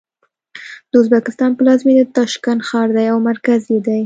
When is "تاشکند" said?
2.19-2.59